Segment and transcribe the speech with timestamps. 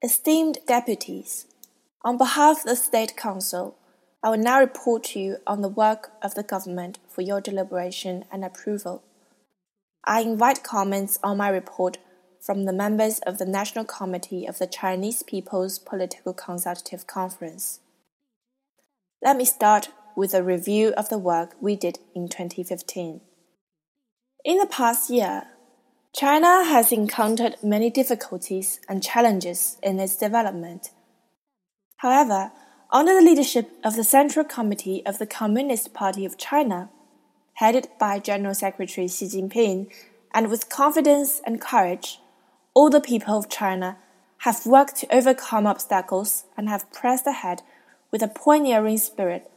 [0.00, 1.46] Esteemed deputies,
[2.04, 3.76] on behalf of the State Council,
[4.22, 8.24] I will now report to you on the work of the government for your deliberation
[8.30, 9.02] and approval.
[10.04, 11.98] I invite comments on my report
[12.40, 17.80] from the members of the National Committee of the Chinese People's Political Consultative Conference.
[19.20, 23.20] Let me start with a review of the work we did in 2015.
[24.44, 25.48] In the past year,
[26.16, 30.90] China has encountered many difficulties and challenges in its development.
[31.98, 32.50] However,
[32.90, 36.90] under the leadership of the Central Committee of the Communist Party of China,
[37.54, 39.92] headed by General Secretary Xi Jinping,
[40.32, 42.20] and with confidence and courage,
[42.74, 43.98] all the people of China
[44.38, 47.62] have worked to overcome obstacles and have pressed ahead
[48.10, 49.50] with a pioneering spirit.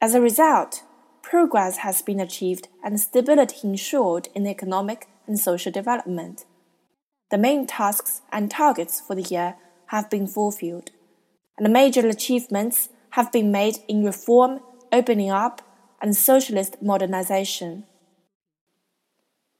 [0.00, 0.82] As a result,
[1.22, 6.44] progress has been achieved and stability ensured in the economic and social development.
[7.30, 10.90] The main tasks and targets for the year have been fulfilled,
[11.58, 14.60] and major achievements have been made in reform,
[14.92, 15.62] opening up,
[16.00, 17.84] and socialist modernization.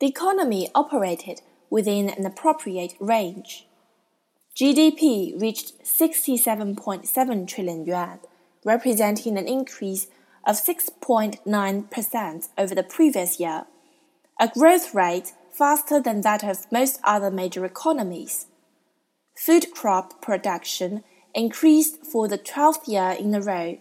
[0.00, 3.67] The economy operated within an appropriate range.
[4.55, 8.20] GDP reached 67.7 trillion yuan,
[8.64, 10.08] representing an increase
[10.47, 13.67] of 6.9% over the previous year,
[14.41, 18.47] a growth rate faster than that of most other major economies.
[19.37, 21.03] Food crop production
[21.35, 23.79] increased for the 12th year in a row.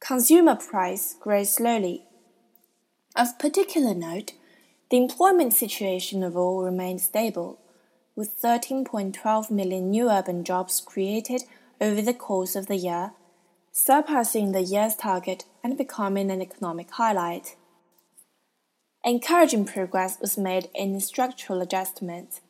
[0.00, 2.04] Consumer price grows slowly.
[3.16, 4.32] Of particular note,
[4.90, 7.58] the employment situation overall remained stable,
[8.16, 11.42] with 13.12 million new urban jobs created
[11.80, 13.12] over the course of the year,
[13.72, 17.56] surpassing the year's target and becoming an economic highlight.
[19.08, 22.42] Encouraging progress was made in structural adjustments.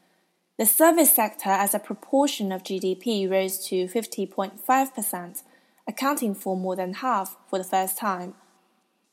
[0.58, 5.42] The service sector as a proportion of GDP rose to 50.5%,
[5.86, 8.34] accounting for more than half for the first time.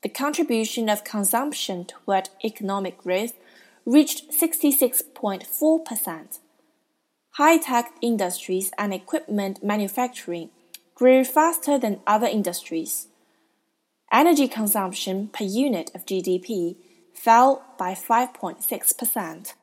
[0.01, 3.33] The contribution of consumption toward economic growth
[3.85, 6.39] reached 66.4%.
[7.33, 10.49] High tech industries and equipment manufacturing
[10.95, 13.05] grew faster than other industries.
[14.11, 16.77] Energy consumption per unit of GDP
[17.15, 19.53] fell by 5.6%.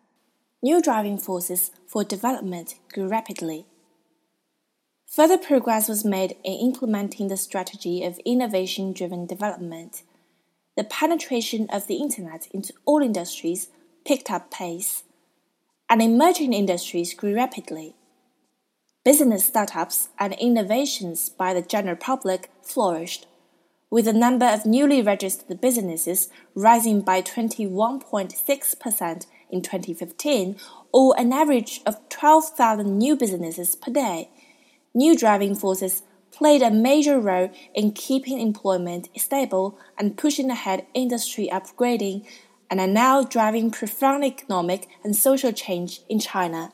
[0.63, 3.67] New driving forces for development grew rapidly.
[5.07, 10.03] Further progress was made in implementing the strategy of innovation driven development.
[10.77, 13.69] The penetration of the Internet into all industries
[14.07, 15.05] picked up pace,
[15.91, 17.95] and emerging industries grew rapidly.
[19.05, 23.27] Business startups and innovations by the general public flourished
[23.93, 30.57] with the number of newly registered businesses rising by 21.6% in 2015,
[30.93, 34.31] or an average of 12,000 new businesses per day.
[34.95, 41.51] New driving forces played a major role in keeping employment stable and pushing ahead industry
[41.53, 42.27] upgrading
[42.71, 46.73] and are now driving profound economic and social change in China.